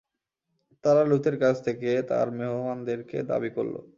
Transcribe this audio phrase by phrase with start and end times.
[0.83, 3.75] তারা লুতের কাছ থেকে তার মেহমানদেরকে দাবি করল।